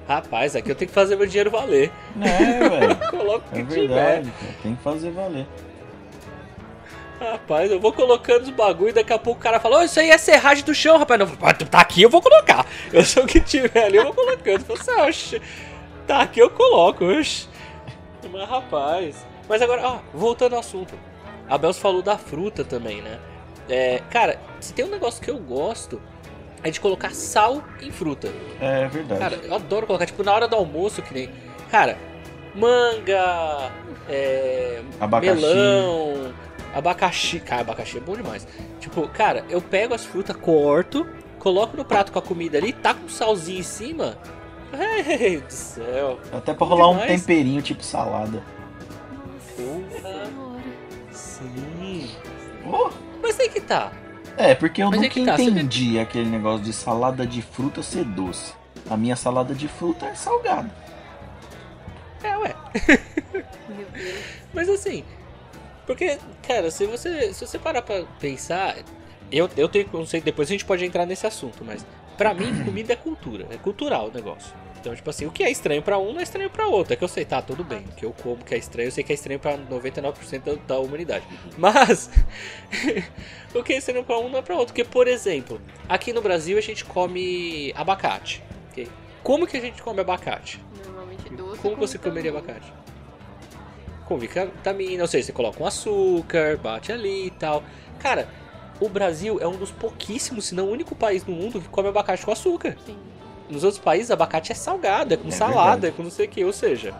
[0.08, 1.90] rapaz, aqui eu tenho que fazer meu dinheiro valer.
[2.20, 2.96] É, velho.
[3.10, 3.86] Coloca o É que tiver.
[3.88, 4.52] verdade, cara.
[4.62, 5.46] Tem que fazer valer.
[7.18, 9.98] Rapaz, eu vou colocando os bagulho e daqui a pouco o cara fala, ô, isso
[9.98, 11.18] aí é serragem do chão, rapaz.
[11.18, 12.66] Não, "Ah, tá aqui, eu vou colocar.
[12.92, 14.64] Eu sou o que tiver ali, eu vou colocando.
[14.66, 15.40] Você acha?
[16.06, 17.04] Tá aqui, eu coloco.
[17.06, 17.48] Oxe.
[18.30, 19.26] Mas, rapaz.
[19.48, 20.94] Mas agora, ó, voltando ao assunto.
[21.48, 23.18] A Bels falou da fruta também, né?
[23.68, 26.00] É, cara, se tem um negócio que eu gosto,
[26.62, 28.28] é de colocar sal em fruta.
[28.60, 29.20] É verdade.
[29.20, 31.30] Cara, eu adoro colocar, tipo, na hora do almoço, que nem.
[31.70, 31.96] Cara,
[32.54, 33.70] manga,
[34.08, 35.34] é, Abacaxi.
[35.40, 36.34] melão,
[36.74, 37.40] abacaxi.
[37.40, 38.46] Cara, abacaxi é bom demais.
[38.80, 41.06] Tipo, cara, eu pego as frutas, corto,
[41.38, 44.16] coloco no prato com a comida ali, taco um salzinho em cima.
[44.72, 46.18] Ai, do céu.
[46.32, 47.20] Até pra rolar um demais.
[47.20, 48.42] temperinho tipo salada.
[49.56, 50.28] Porra,
[52.64, 52.90] Oh,
[53.22, 53.92] Mas aí que tá.
[54.36, 58.04] É, porque eu Mas nunca tá, você entendi aquele negócio de salada de fruta ser
[58.04, 58.52] doce.
[58.88, 60.70] A minha salada de fruta é salgada.
[62.22, 62.54] É, ué.
[64.52, 65.04] Mas assim,
[65.86, 68.76] porque, cara, se você, se você parar pra pensar,
[69.30, 72.92] eu, eu tenho conceito, depois a gente pode entrar nesse assunto, mas pra mim, comida
[72.92, 74.52] é cultura, é cultural o negócio.
[74.80, 76.92] Então, tipo assim, o que é estranho pra um não é estranho pra outro.
[76.92, 77.80] É que eu sei, tá, tudo bem.
[77.80, 80.74] O que eu como que é estranho, eu sei que é estranho pra 99% da,
[80.74, 81.24] da humanidade.
[81.56, 82.10] Mas,
[83.54, 84.74] o que é estranho pra um não é pra outro.
[84.74, 88.42] Porque, por exemplo, aqui no Brasil a gente come abacate.
[88.70, 88.88] ok?
[89.22, 90.62] Como que a gente come abacate?
[90.84, 91.60] Normalmente doce.
[91.60, 92.72] Como com você comeria abacate?
[94.04, 97.64] Com vitamina, ou seja, você coloca um açúcar, bate ali e tal.
[97.98, 98.28] Cara,
[98.78, 101.88] o Brasil é um dos pouquíssimos, se não o único país no mundo que come
[101.88, 102.76] abacate com açúcar.
[102.86, 102.96] Sim.
[103.50, 105.86] Nos outros países abacate é salgado, é com É salada, verdade.
[105.86, 106.94] é com não sei o que, ou seja.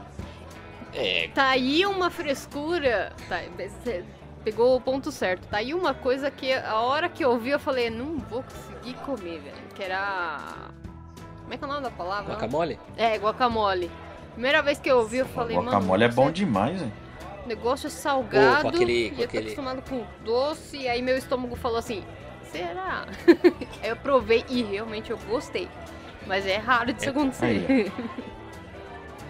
[0.95, 1.29] É.
[1.35, 3.13] Tá aí uma frescura.
[3.29, 4.05] Tá, você
[4.45, 5.47] pegou o ponto certo.
[5.49, 8.95] Tá aí uma coisa que a hora que eu vi eu falei, não vou conseguir
[9.05, 9.57] comer, velho.
[9.75, 10.39] Que era.
[11.43, 12.33] Como é que é o nome da palavra?
[12.35, 12.79] Guacamole?
[12.97, 13.91] É, guacamole.
[14.33, 15.71] Primeira vez que eu ouvi, eu falei, mano.
[15.71, 16.93] Guacamole é bom você- demais, hein?
[17.45, 18.63] O negócio é salgado.
[18.63, 20.79] com aquele- e eu tô aquele- acostumado com doce.
[20.79, 22.03] E aí meu estômago falou assim:
[22.51, 23.07] será?
[23.83, 25.69] aí eu provei e realmente eu gostei.
[26.27, 27.93] Mas é raro de isso É, acontecer.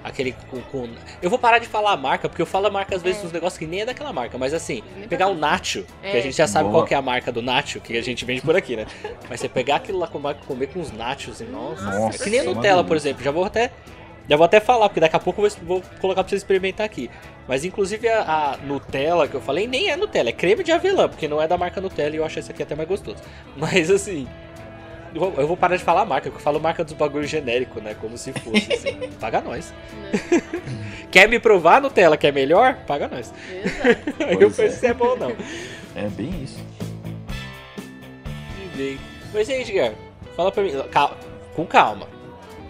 [0.05, 0.89] Aquele com, com-
[1.21, 3.25] Eu vou parar de falar a marca, porque eu falo a marca às vezes É.
[3.25, 6.19] nos negócios que nem é daquela marca, mas assim, Nem pegar o Nacho, que É.
[6.19, 6.75] a gente já sabe Boa.
[6.75, 8.87] qual que é a marca do Nacho, que a gente vende por aqui, né?
[9.29, 12.31] Mas você pegar aquilo lá com comer com os Nachos, e nossa, Nossa, é que
[12.31, 13.25] nem a é Nutella, por exemplo.
[13.25, 13.73] Já vou até
[14.29, 16.85] já vou até falar, porque daqui a pouco eu vou, vou colocar pra você experimentar
[16.87, 17.11] aqui.
[17.49, 21.09] Mas inclusive a, a Nutella que eu falei nem é Nutella, é creme de avelã,
[21.09, 23.19] porque não é da marca Nutella e eu acho esse aqui até mais gostoso.
[23.57, 24.27] Mas assim,
[25.17, 27.95] eu vou, parar de falar a marca, porque eu falo marca dos bagulho genérico, né?
[28.01, 28.99] Como se fosse assim.
[29.21, 29.73] Paga nós.
[29.93, 30.43] Né?
[31.11, 32.77] Quer me provar Nutella que é melhor?
[32.87, 33.33] Paga nós.
[34.21, 34.71] Eu Pois penso é.
[34.71, 35.31] se é bom ou não.
[35.95, 36.59] É bem isso.
[38.77, 38.99] Bem.
[39.33, 39.93] Mas e aí, Edgar?
[40.37, 40.73] Fala pra mim.
[40.91, 41.17] Calma,
[41.55, 42.07] com calma.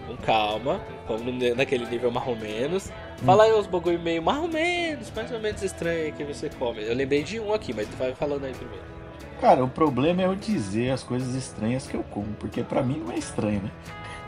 [0.07, 0.81] Com calma.
[1.07, 2.91] Vamos naquele nível mais ou menos.
[3.25, 6.83] Fala aí uns bagulho meio mais ou menos, mais ou menos estranho que você come.
[6.83, 8.96] Eu lembrei de um aqui, mas tu vai falando aí primeiro.
[9.39, 13.03] Cara, o problema é eu dizer as coisas estranhas que eu como, porque pra mim
[13.05, 13.71] não é estranho, né?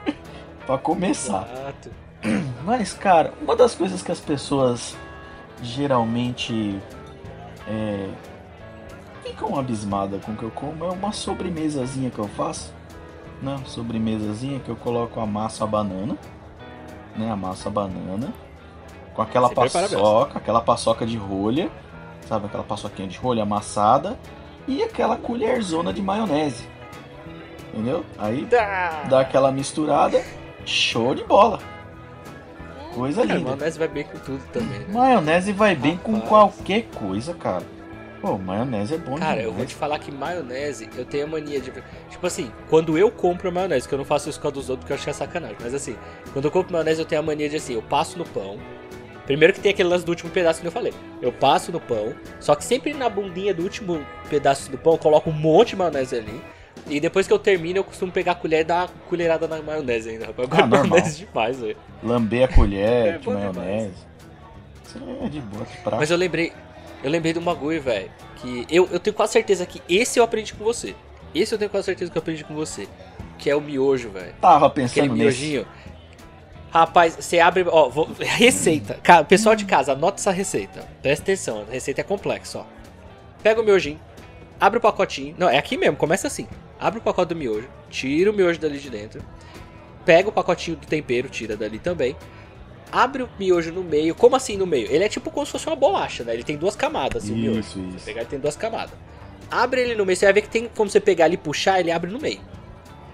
[0.65, 1.47] pra começar.
[1.51, 1.91] Exato.
[2.63, 4.95] Mas, cara, uma das coisas que as pessoas
[5.61, 6.79] geralmente
[7.67, 8.09] é,
[9.23, 12.73] ficam abismadas com o que eu como é uma sobremesazinha que eu faço.
[13.41, 13.57] Né?
[13.65, 16.17] Sobremesazinha que eu coloco a massa banana.
[17.15, 17.31] Né?
[17.31, 18.33] A massa banana.
[19.13, 19.91] Com aquela parabéns.
[19.91, 21.69] paçoca, aquela paçoca de rolha.
[22.27, 24.19] Sabe aquela paçoquinha de rolha amassada.
[24.69, 26.63] E aquela colherzona de maionese.
[27.73, 28.05] Entendeu?
[28.17, 29.03] Aí Dá!
[29.09, 30.23] dá aquela misturada.
[30.65, 31.59] Show de bola.
[32.93, 33.49] Coisa Cara, linda.
[33.51, 34.85] maionese vai bem com tudo também, né?
[34.89, 36.29] Maionese vai bem com Rapaz.
[36.29, 37.63] qualquer coisa, cara.
[38.21, 39.45] Pô, maionese é bom Cara, demais.
[39.45, 41.71] eu vou te falar que maionese, eu tenho a mania de.
[42.09, 44.79] Tipo assim, quando eu compro maionese, que eu não faço isso com a dos outros
[44.83, 45.95] porque eu acho que é sacanagem, mas assim,
[46.33, 48.57] quando eu compro maionese, eu tenho a mania de assim, eu passo no pão.
[49.29, 50.91] Primeiro que tem aquele lance do último pedaço que eu falei.
[51.21, 54.97] Eu passo no pão, só que sempre na bundinha do último pedaço do pão eu
[54.97, 56.41] coloco um monte de maionese ali.
[56.89, 59.61] E depois que eu termino, eu costumo pegar a colher e dar uma colherada na
[59.61, 60.49] maionese ainda, rapaz.
[60.49, 60.87] Eu Ah, normal.
[60.89, 61.77] maionese demais, velho.
[62.01, 63.93] Lamber a colher É de maionese.
[64.83, 65.97] Isso aí é de boa, de prato.
[65.99, 66.51] Mas eu lembrei.
[67.03, 68.09] Eu lembrei de um bagulho, velho.
[68.37, 70.95] Que eu, eu tenho quase certeza que esse eu aprendi com você.
[71.35, 72.87] Esse eu tenho quase certeza que eu aprendi com você.
[73.37, 74.33] Que é o miojo, velho.
[74.41, 75.65] Tava Aquele pensando nesse.
[76.71, 77.65] Rapaz, você abre.
[77.67, 78.99] Ó, vou- receita.
[79.01, 80.87] Ca- Pessoal de casa, anota essa receita.
[81.01, 82.65] Presta atenção, a receita é complexa, ó.
[83.41, 83.99] Pega o miojinho,
[84.59, 85.33] abre o pacotinho.
[85.37, 86.47] Não, é aqui mesmo, começa assim.
[86.79, 89.21] Abre o pacote do miojo, tira o miojo dali de dentro.
[90.05, 92.15] Pega o pacotinho do tempero, tira dali também.
[92.91, 94.15] Abre o miojo no meio.
[94.15, 94.91] Como assim no meio?
[94.91, 96.33] Ele é tipo como se fosse uma bolacha, né?
[96.33, 97.59] Ele tem duas camadas, assim, o miojo.
[97.59, 98.05] Isso, Você isso.
[98.05, 98.93] pegar, ele tem duas camadas.
[99.51, 101.79] Abre ele no meio, você vai ver que tem como você pegar ali e puxar,
[101.79, 102.39] ele abre no meio.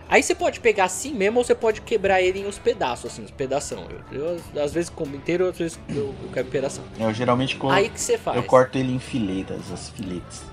[0.08, 3.24] Aí você pode pegar assim mesmo ou você pode quebrar ele em uns pedaços, assim,
[3.24, 3.88] uns pedação.
[4.12, 6.84] Eu, eu, às vezes como inteiro, às vezes eu, eu quebro pedação.
[7.00, 8.38] Eu geralmente co- Aí que você faz?
[8.38, 10.44] eu corto ele em fileiras, as filetes.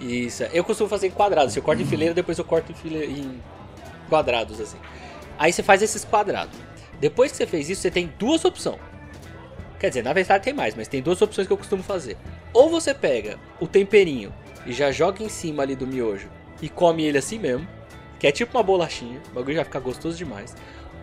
[0.00, 1.54] Isso, eu costumo fazer em quadrados.
[1.54, 3.04] Eu corto em fileira, depois eu corto em, file...
[3.04, 3.40] em
[4.08, 4.78] quadrados, assim.
[5.38, 6.58] Aí você faz esses quadrados.
[6.98, 8.80] Depois que você fez isso, você tem duas opções.
[9.78, 12.16] Quer dizer, na verdade tem mais, mas tem duas opções que eu costumo fazer.
[12.52, 14.32] Ou você pega o temperinho
[14.66, 16.28] e já joga em cima ali do miojo
[16.60, 17.66] e come ele assim mesmo,
[18.20, 20.54] que é tipo uma bolachinha, o bagulho já fica gostoso demais.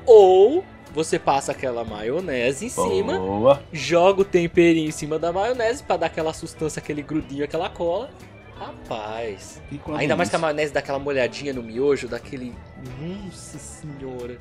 [0.05, 3.61] Ou você passa aquela maionese em cima, Boa.
[3.73, 8.09] joga o temperinho em cima da maionese pra dar aquela sustância, aquele grudinho, aquela cola.
[8.57, 9.61] Rapaz.
[9.97, 12.55] Ainda mais que a maionese dá aquela molhadinha no miojo, daquele.
[13.01, 14.39] Nossa senhora.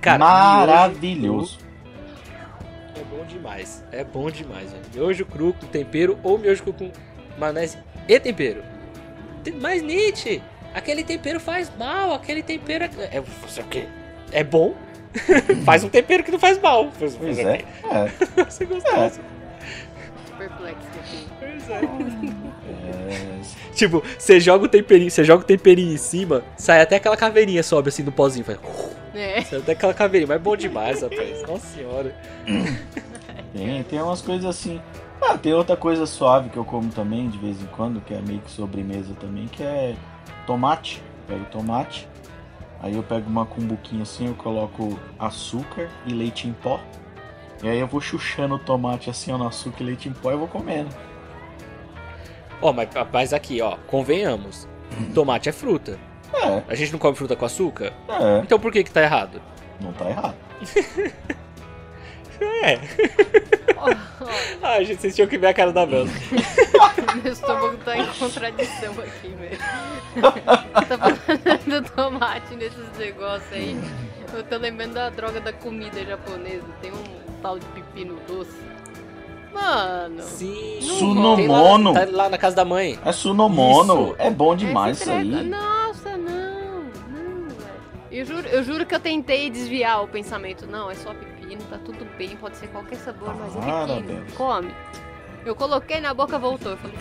[0.00, 1.58] Cara, Maravilhoso.
[2.96, 3.84] É bom demais.
[3.92, 4.84] É bom demais, velho.
[4.94, 6.90] Miojo cru com tempero ou miojo cru com
[7.38, 8.62] maionese e tempero.
[9.44, 10.42] Tem- Mas, Nietzsche,
[10.74, 13.18] aquele tempero faz mal, aquele tempero é.
[13.18, 13.86] É, fazer o quê?
[14.32, 14.74] É bom.
[15.64, 16.90] faz um tempero que não faz mal.
[16.98, 17.64] Pois é.
[17.84, 18.44] É.
[18.44, 19.20] Você gostoso.
[20.38, 21.26] Perplexo aqui.
[21.38, 21.84] Pois é.
[21.84, 23.40] é.
[23.74, 27.62] Tipo, você joga o temperinho, você joga o temperinho em cima, sai até aquela caveirinha
[27.62, 28.58] sobe assim no pozinho, faz.
[29.14, 29.40] É.
[29.42, 31.42] Sai até aquela caveirinha, mas é bom demais, rapaz.
[31.46, 32.14] Nossa senhora.
[33.52, 34.80] Tem, tem umas coisas assim.
[35.20, 38.20] Ah, tem outra coisa suave que eu como também de vez em quando, que é
[38.20, 39.96] meio que sobremesa também, que é
[40.46, 41.02] tomate.
[41.26, 42.08] Pego tomate,
[42.82, 46.80] aí eu pego uma cumbuquinha assim, eu coloco açúcar e leite em pó.
[47.62, 50.32] E aí eu vou chuchando o tomate assim, ó, no açúcar e leite em pó
[50.32, 50.88] e vou comendo.
[52.60, 54.66] Ó, mas, mas aqui, ó, convenhamos.
[55.14, 55.98] Tomate é fruta.
[56.32, 57.92] É, A gente não come fruta com açúcar?
[58.08, 59.40] é, Então por que que tá errado?
[59.80, 60.34] não tá errado.
[62.40, 62.80] É.
[63.76, 63.90] Ó,
[64.62, 66.06] Ah, gente, vocês tinham que ver a cara da Bela.
[67.22, 69.58] meu estômago tá em contradição aqui, velho.
[70.88, 73.76] tá falando do tomate nesses negócios aí.
[74.32, 76.64] Eu tô lembrando da droga da comida japonesa.
[76.80, 77.02] Tem um
[77.42, 78.56] tal de pepino doce.
[79.52, 80.22] Mano.
[80.22, 80.78] Sim.
[80.80, 81.92] Sunomono.
[81.92, 82.98] Lá, tá lá na casa da mãe.
[83.04, 84.08] É Sunomono.
[84.08, 84.16] Isso.
[84.18, 85.48] É bom demais esse isso aí.
[85.48, 86.84] Nossa, não.
[87.10, 87.66] Não, velho.
[88.12, 90.66] Eu juro, eu juro que eu tentei desviar o pensamento.
[90.66, 94.02] Não, é só pepino, tá tudo bem, pode ser qualquer sabor, mas é.
[94.02, 94.32] Deus.
[94.34, 94.74] Come.
[95.44, 96.72] Eu coloquei na boca, voltou.
[96.72, 96.96] Eu falei,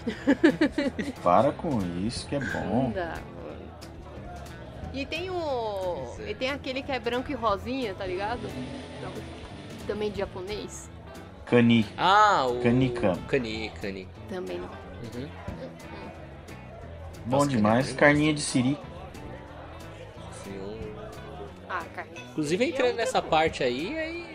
[1.22, 2.90] Para com isso que é não bom.
[2.90, 3.70] dá, mano.
[4.92, 6.14] E tem o.
[6.26, 8.40] E tem aquele que é branco e rosinha, tá ligado?
[9.86, 10.90] Também de japonês.
[11.46, 11.86] Cani.
[11.96, 12.60] Ah, o.
[12.62, 13.16] Canica.
[13.28, 14.08] Cani, cani.
[14.28, 14.68] Também não.
[14.68, 15.28] Uhum.
[17.26, 17.86] Bom Nossa, demais.
[17.86, 17.98] cani.
[17.98, 18.78] Carninha de siri.
[20.44, 20.94] Sim.
[21.68, 22.09] Ah, carne.
[22.30, 24.30] Inclusive entrando nessa parte aí, aí.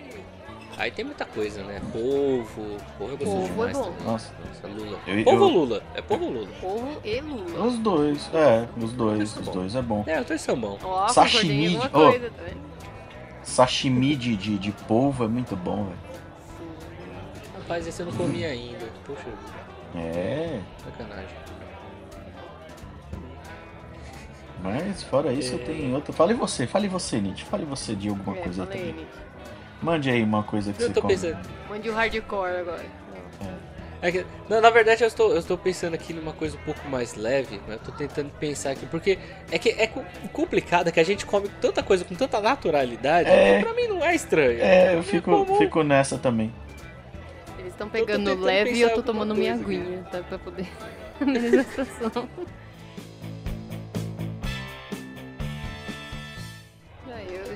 [0.77, 1.81] Aí tem muita coisa, né?
[1.93, 2.77] Polvo.
[2.97, 3.83] Polvo é gostoso Polvo é demais bom.
[3.93, 4.03] também.
[4.07, 4.33] Nossa.
[4.45, 4.99] Nossa, Lula.
[5.07, 5.83] Eu- polvo eu- ou Lula?
[5.95, 6.47] É polvo ou Lula?
[6.59, 7.65] Polvo e lula.
[7.65, 8.29] Os dois.
[8.33, 9.37] É, os dois.
[9.37, 9.51] Os Bom.
[9.53, 10.03] dois é bom.
[10.05, 10.79] É, os dois são bons.
[10.83, 12.65] Ó, Sashimi de- oh.
[13.41, 15.99] Sashimi de, de, de polvo é muito bom, velho.
[17.59, 18.85] Rapaz, esse eu não comi ainda.
[19.05, 20.59] Poxa vida, É.
[20.83, 21.25] sacanagem.
[24.65, 25.57] Mas fora isso, É.
[25.59, 26.11] tem outra.
[26.11, 27.45] Fale você, fale você, Nietzsche.
[27.45, 28.95] Fale você de alguma É, coisa também.
[29.81, 31.13] Mande aí uma coisa que Eu você tô come.
[31.13, 31.37] pensando.
[31.69, 32.85] Mande o hardcore agora.
[34.01, 36.87] É que, na, na verdade, eu estou, eu estou pensando aqui numa coisa um pouco
[36.89, 39.17] mais leve, mas eu tô tentando pensar aqui, porque
[39.51, 43.57] é que é co- complicado que a gente come tanta coisa com tanta naturalidade, É.
[43.57, 44.61] que pra mim não é estranho.
[44.61, 45.57] É, eu fico, comum.
[45.57, 46.53] fico nessa também.
[47.57, 49.81] Eles estão pegando leve e eu tô alguma tomando minha coisa aqui.
[49.81, 50.19] aguinha, tá?
[50.19, 50.67] Pra poder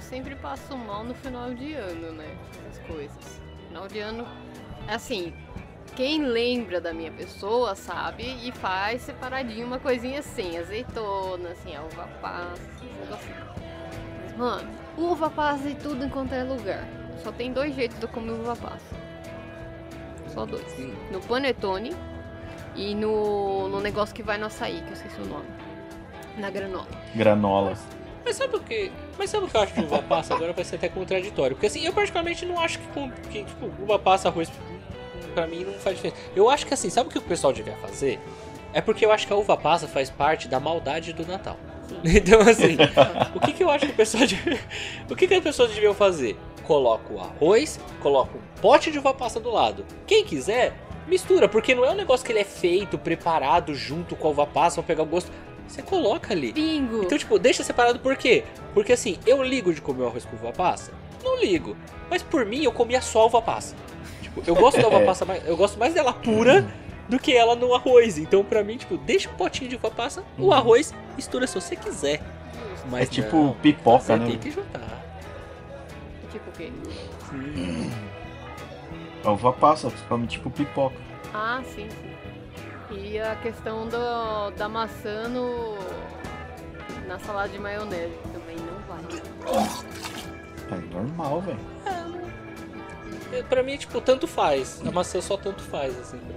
[0.09, 2.35] sempre passo mal no final de ano, né?
[2.69, 3.41] As coisas.
[3.67, 4.27] Final de ano,
[4.87, 5.31] assim,
[5.95, 11.83] quem lembra da minha pessoa sabe e faz separadinho uma coisinha assim, azeitona, assim, a
[11.83, 12.61] uva passa,
[12.99, 13.37] negocinhos.
[14.23, 16.87] Mas, mano, uva passa e tudo em quanto é lugar.
[17.23, 18.95] Só tem dois jeitos de eu comer uva passa.
[20.33, 20.65] Só dois.
[20.71, 20.93] Sim.
[21.11, 21.95] No panetone
[22.75, 25.49] e no, no negócio que vai no açaí, que eu esqueci o nome.
[26.37, 26.87] Na granola.
[27.13, 27.75] Granola.
[28.25, 28.91] Mas sabe o que?
[29.17, 30.33] Mas sabe o que eu acho de uva passa?
[30.35, 31.55] Agora vai ser até contraditório.
[31.55, 34.49] Porque assim, eu particularmente não acho que, com- que tipo, uva passa, arroz,
[35.33, 36.21] pra mim não faz diferença.
[36.35, 38.19] Eu acho que assim, sabe o que o pessoal devia fazer?
[38.73, 41.57] É porque eu acho que a uva passa faz parte da maldade do Natal.
[42.05, 42.77] Então assim,
[43.35, 44.59] o que, que eu acho que o pessoal devia...
[45.09, 46.37] O que, que as pessoas deviam fazer?
[46.63, 49.83] Coloca o arroz, coloca um pote de uva passa do lado.
[50.05, 50.75] Quem quiser,
[51.07, 54.45] mistura, porque não é um negócio que ele é feito, preparado junto com a uva
[54.45, 55.31] passa pra pegar o gosto.
[55.69, 56.51] Você coloca ali.
[56.51, 57.03] Bingo!
[57.03, 58.43] Então, tipo, deixa separado por quê?
[58.73, 60.91] Porque assim, eu ligo de comer o arroz com uva passa?
[61.23, 61.77] Não ligo.
[62.09, 63.75] Mas por mim, eu comia só uva passa.
[64.21, 65.45] Tipo, eu gosto da uva passa mais.
[65.47, 66.67] Eu gosto mais dela pura
[67.07, 68.17] do que ela no arroz.
[68.17, 71.75] Então, pra mim, tipo, deixa um potinho de uva passa, o arroz, mistura se você
[71.75, 72.21] quiser.
[72.89, 74.25] Mas É tipo não, pipoca, você né?
[74.25, 75.05] tem que juntar.
[76.31, 76.71] Tipo o quê?
[77.29, 77.91] Sim.
[79.23, 80.95] A uva passa, você come tipo pipoca.
[81.33, 82.08] Ah, sim, sim.
[82.91, 85.77] E a questão do, da maçã no,
[87.07, 89.03] na salada de maionese também não vai.
[90.71, 91.59] É normal, velho.
[93.31, 94.81] É, Pra mim, tipo, tanto faz.
[94.85, 96.17] A maçã só tanto faz, assim.
[96.17, 96.27] pra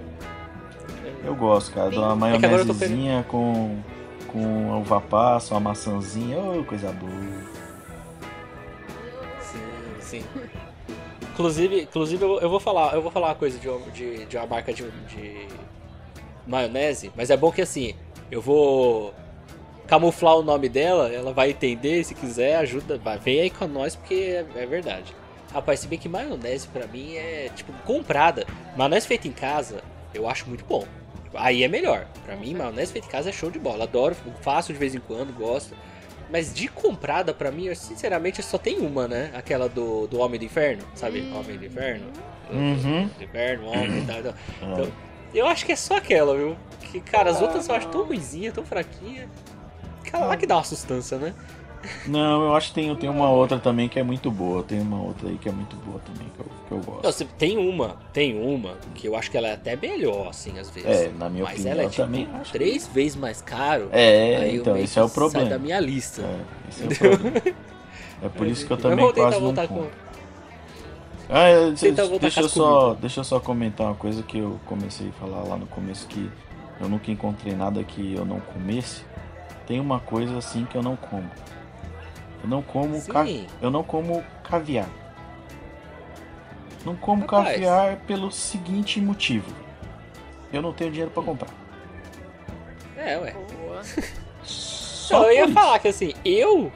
[1.11, 1.17] mim.
[1.23, 1.89] É, Eu gosto, cara.
[1.89, 3.81] De uma É maionesezinha com,
[4.27, 6.37] com a uva passa, uma maçãzinha.
[6.39, 7.11] Ô, coisa boa.
[9.41, 9.59] Sim,
[9.99, 10.25] sim.
[11.33, 14.37] Inclusive, inclusive eu, eu vou falar, eu vou falar uma coisa de, uma- de, de
[14.37, 15.47] uma marca de, de
[16.47, 17.93] maionese, mas é bom que assim,
[18.29, 19.13] eu vou
[19.87, 24.13] camuflar o nome dela, ela vai entender, se quiser, ajuda, vem aí com nós porque
[24.15, 25.13] é, é verdade.
[25.53, 28.45] Rapaz, se bem que maionese pra mim é, tipo, comprada.
[28.75, 30.85] Maionese feita em casa, eu acho muito bom.
[31.35, 32.07] Aí é melhor.
[32.25, 33.83] Pra mim, maionese feita em casa é show de bola.
[33.83, 35.75] Adoro, faço de vez em quando, gosto.
[36.31, 39.31] Mas de comprada, pra mim, eu, sinceramente, só tem uma, né?
[39.35, 41.21] Aquela do, do Homem do Inferno, sabe?
[41.21, 41.37] Hum.
[41.37, 42.07] Homem do Inferno.
[42.51, 43.07] Uhum.
[43.15, 44.17] Do Inferno, Homem e tal.
[44.17, 44.33] É.
[44.61, 44.91] Então,
[45.33, 46.55] eu acho que é só aquela, viu?
[46.91, 48.07] Que, cara, as Ah, outras eu acho tão não.
[48.07, 49.27] ruizinha, tão fraquinha.
[50.05, 51.33] Aquela lá que dá uma sustância, né?
[52.07, 54.63] Não, eu acho que tem, tem uma outra também que é muito boa.
[54.63, 57.23] Tem uma outra aí que é muito boa também, que eu, que eu gosto.
[57.23, 60.69] Não, tem uma, tem uma, que eu acho que ela é até melhor, assim, às
[60.69, 60.89] vezes.
[60.89, 63.89] É, na minha Mas opinião, ela é, tipo, também três vezes mais caro.
[63.91, 65.59] É, então, esse é o que Sai da problema.
[65.59, 66.21] minha lista.
[66.21, 67.41] É, esse é o problema.
[68.23, 69.67] É por isso que eu também tentar quase não compro.
[69.67, 69.87] com...
[71.29, 75.09] Ah, é, voltar deixa, eu só, deixa eu só comentar uma coisa que eu comecei
[75.09, 76.29] a falar lá no começo que
[76.79, 79.03] eu nunca encontrei nada que eu não comesse.
[79.65, 81.29] tem uma coisa assim que eu não como.
[82.43, 83.25] Eu não como, ca...
[83.61, 84.89] Eu não como caviar.
[86.85, 87.53] Não como Rapaz.
[87.53, 89.49] caviar pelo seguinte motivo.
[90.51, 91.49] Eu não tenho dinheiro pra comprar.
[92.97, 93.33] É, ué.
[93.33, 93.81] Boa.
[94.43, 95.53] Só eu ia isso.
[95.53, 96.71] falar que assim, eu.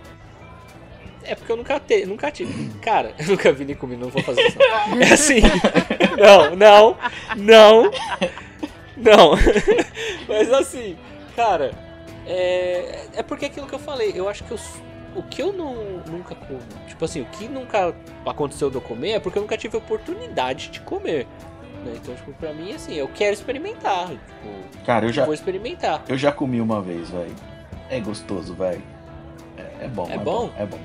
[1.28, 2.70] É porque eu nunca, te, nunca tive.
[2.80, 4.58] Cara, eu nunca vi nem comido, não vou fazer isso.
[4.58, 5.02] Não.
[5.02, 5.42] É assim.
[6.18, 6.98] Não, não,
[7.36, 7.92] não.
[8.96, 9.32] Não.
[10.28, 10.98] Mas assim,
[11.36, 11.72] cara,
[12.26, 14.14] é, é porque é aquilo que eu falei.
[14.16, 14.60] Eu acho que eu,
[15.16, 15.76] o que eu não,
[16.08, 16.60] nunca como.
[16.88, 17.94] Tipo assim, o que nunca
[18.26, 21.28] aconteceu de eu comer é porque eu nunca tive oportunidade de comer.
[21.86, 21.94] né?
[22.02, 24.08] Então, tipo, pra mim, assim, eu quero experimentar.
[24.08, 26.04] Tipo, Cara, eu já, vou experimentar.
[26.08, 27.36] eu já comi uma vez, velho.
[27.92, 28.82] É gostoso, velho.
[29.56, 30.08] É, é bom.
[30.10, 30.52] É bom?
[30.58, 30.80] É bom.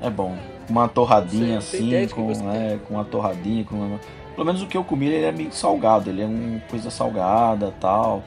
[0.00, 0.36] É bom.
[0.68, 2.72] Uma torradinha assim, com, gosto tem.
[2.72, 4.00] é, com uma torradinha, com uma...
[4.34, 6.10] Pelo menos o que eu comi, ele é meio salgado.
[6.10, 8.22] Ele é uma coisa salgada tal.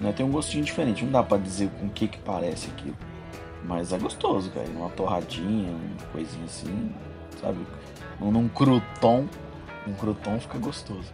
[0.00, 0.12] Né?
[0.12, 1.04] Tem um gostinho diferente.
[1.04, 2.96] Não dá pra dizer com o que que parece aquilo.
[3.64, 4.70] Mas é gostoso, velho.
[4.76, 6.92] Uma torradinha, uma coisinha assim,
[7.40, 7.58] sabe?
[8.20, 9.26] Num, crouton.
[9.86, 11.12] Um crouton fica gostoso.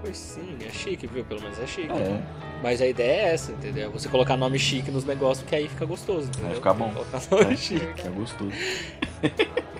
[0.00, 1.24] Pois sim, é chique, viu?
[1.24, 1.92] Pelo menos é chique.
[1.92, 2.22] É.
[2.62, 3.90] Mas a ideia é essa, entendeu?
[3.90, 6.54] Você colocar nome chique nos negócios, que aí fica gostoso, entendeu?
[6.54, 6.90] ficar bom.
[6.90, 8.06] Colocar nome É, chique.
[8.06, 8.52] é gostoso.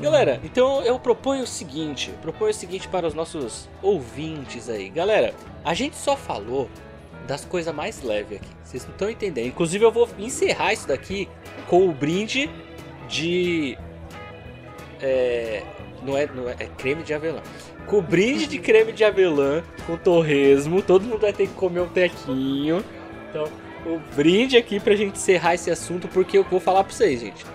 [0.00, 4.88] Galera, então eu proponho o seguinte, proponho o seguinte para os nossos ouvintes aí.
[4.88, 5.34] Galera,
[5.64, 6.68] a gente só falou
[7.26, 8.48] das coisas mais leves aqui.
[8.62, 9.46] Vocês não estão entendendo.
[9.46, 11.28] Inclusive eu vou encerrar isso daqui
[11.66, 12.50] com o brinde
[13.08, 13.76] de
[15.00, 15.62] é,
[16.02, 17.40] não é, não é, é creme de avelã.
[18.02, 22.84] Brinde de creme de avelã com torresmo, todo mundo vai ter que comer um tequinho.
[23.30, 23.44] Então,
[23.86, 27.46] o brinde aqui pra gente encerrar esse assunto, porque eu vou falar pra vocês, gente.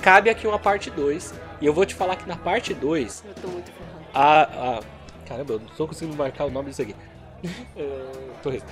[0.00, 1.34] Cabe aqui uma parte 2.
[1.60, 4.04] E eu vou te falar que na parte 2, Eu tô muito ferrado.
[4.14, 4.42] a,
[4.78, 4.80] a.
[5.26, 6.94] Caramba, eu não tô conseguindo marcar o nome disso aqui.
[7.76, 8.08] É,
[8.42, 8.68] torresmo.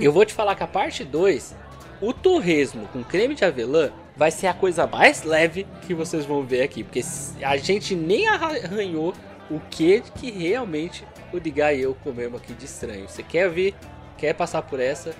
[0.00, 1.54] Eu vou te falar que a parte 2,
[2.00, 6.42] o torresmo com creme de avelã vai ser a coisa mais leve que vocês vão
[6.42, 6.82] ver aqui.
[6.82, 7.00] Porque
[7.42, 9.14] a gente nem arranhou
[9.50, 13.08] o que que realmente o Digar e eu comemos aqui de estranho.
[13.08, 13.74] Você quer ver?
[14.16, 15.14] Quer passar por essa?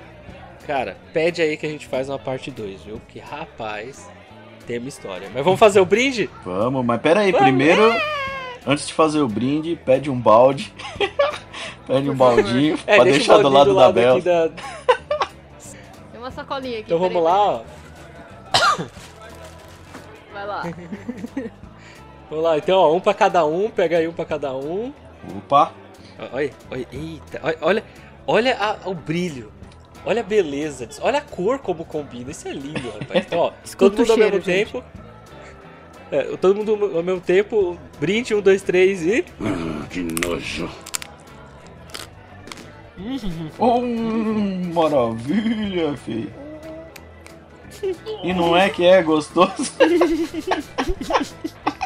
[0.67, 2.99] Cara, pede aí que a gente faz uma parte 2, viu?
[3.01, 4.09] Porque rapaz,
[4.67, 5.29] tem uma história.
[5.33, 6.29] Mas vamos fazer o brinde?
[6.45, 7.47] Vamos, mas pera aí, Vamos.
[7.47, 7.93] primeiro,
[8.67, 10.73] antes de fazer o brinde, pede um balde.
[11.87, 14.21] pede um baldinho É, pra deixa deixar do baldinho lado, da Bel.
[14.21, 14.49] da,
[16.13, 16.87] Tem uma sacolinha aqui.
[16.87, 17.63] Então vamos peraí, lá, ó.
[20.33, 20.63] Vai lá.
[22.31, 24.93] Vamos lá, então, ó, um pra cada um, pega aí um pra cada um.
[25.37, 25.73] Opa,
[26.33, 27.85] Olha, olha, eita, olha, olha,
[28.27, 29.51] olha a- o brilho.
[30.05, 31.01] Olha a beleza disso.
[31.03, 32.31] Olha a cor como combina.
[32.31, 33.27] Isso é lindo, rapaz.
[33.27, 34.73] Então, ó, todo mundo o ao mesmo cheiro, gente.
[34.73, 34.85] tempo.
[36.13, 37.79] É, todo mundo ao mesmo tempo.
[37.99, 39.25] Brinde, um, dois, três e.
[39.91, 40.69] Que nojo.
[43.59, 46.33] hum, maravilha, filho.
[48.23, 49.73] E não é que é gostoso?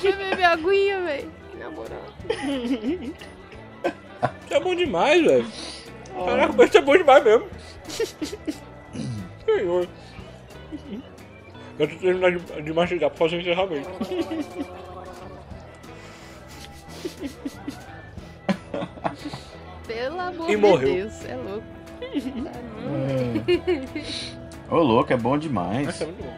[0.00, 1.30] Deixa eu beber aguinha, velho.
[1.58, 2.02] Na moral.
[4.44, 5.46] Isso é bom demais, velho.
[6.24, 7.48] Caraca, mas isso é bom demais mesmo.
[9.44, 9.88] Senhor.
[11.78, 13.90] Eu tenho que terminar de, de mastigar pra fazer o encerramento.
[19.86, 20.94] Pelo amor E de morreu.
[20.94, 21.66] Deus, é louco.
[22.44, 22.52] Tá.
[24.74, 25.86] Ô, louco, é bom demais.
[25.86, 26.36] Nossa, é muito bom.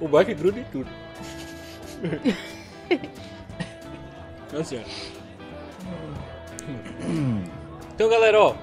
[0.00, 0.90] O que gruda em tudo.
[4.52, 4.86] Nossa senhora.
[7.94, 8.54] Então, galera, ó.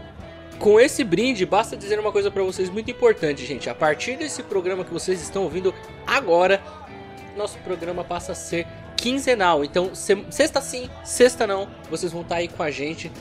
[0.60, 3.70] Com esse brinde, basta dizer uma coisa pra vocês muito importante, gente.
[3.70, 5.72] A partir desse programa que vocês estão ouvindo
[6.06, 6.60] agora,
[7.36, 9.64] nosso programa passa a ser quinzenal.
[9.64, 11.68] Então, se- sexta sim, sexta não.
[11.92, 13.12] Vocês vão estar aí com a gente.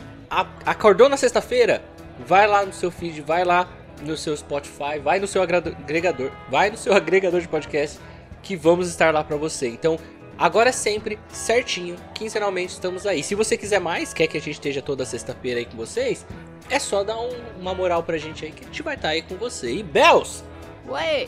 [0.64, 1.82] Acordou na sexta-feira?
[2.26, 3.68] Vai lá no seu feed, vai lá
[4.02, 7.98] no seu Spotify, vai no seu agregador, vai no seu agregador de podcast
[8.42, 9.68] que vamos estar lá pra você.
[9.68, 9.98] Então,
[10.38, 13.22] agora é sempre certinho, quinzenalmente estamos aí.
[13.22, 16.26] Se você quiser mais, quer que a gente esteja toda sexta-feira aí com vocês,
[16.70, 19.22] é só dar um- uma moral pra gente aí que a gente vai estar aí
[19.22, 19.72] com você.
[19.72, 20.42] E Bells,
[20.88, 21.26] Ué,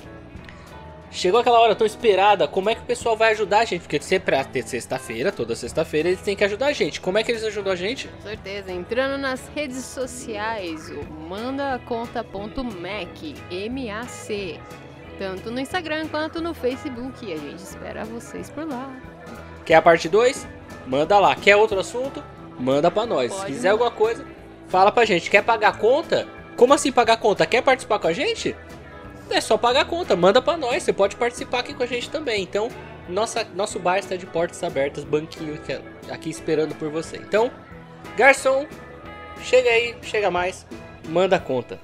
[1.10, 3.80] Chegou aquela hora tão esperada, como é que o pessoal vai ajudar a gente?
[3.80, 7.00] Porque sempre é ter sexta-feira, toda sexta-feira eles têm que ajudar a gente.
[7.00, 8.08] Como é que eles ajudam a gente?
[8.08, 8.70] com certeza.
[8.70, 14.60] Entrando nas redes sociais, o mandaconta.mac, M-A-C.
[15.18, 17.26] Tanto no Instagram quanto no Facebook.
[17.26, 18.90] E a gente espera vocês por lá.
[19.64, 20.46] Quer a parte 2?
[20.86, 21.34] Manda lá.
[21.34, 22.22] Quer outro assunto?
[22.58, 23.32] Manda pra nós.
[23.32, 23.84] Se Pode quiser mandar.
[23.84, 24.24] alguma coisa,
[24.68, 25.30] fala pra gente.
[25.30, 26.26] Quer pagar conta?
[26.56, 27.46] Como assim pagar conta?
[27.46, 28.56] Quer participar com a gente?
[29.30, 30.82] É só pagar conta, manda pra nós.
[30.82, 32.42] Você pode participar aqui com a gente também.
[32.42, 32.68] Então,
[33.08, 37.16] nossa, nosso bar está de portas abertas, banquinho aqui, aqui esperando por você.
[37.18, 37.50] Então,
[38.16, 38.66] garçom,
[39.42, 40.66] chega aí, chega mais,
[41.08, 41.78] manda a conta.